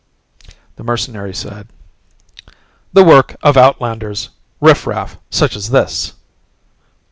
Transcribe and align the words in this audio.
The 0.77 0.83
mercenary 0.83 1.31
said, 1.31 1.67
"The 2.91 3.03
work 3.03 3.35
of 3.43 3.55
outlanders 3.55 4.29
riffraff 4.59 5.17
such 5.29 5.55
as 5.55 5.69
this!" 5.69 6.13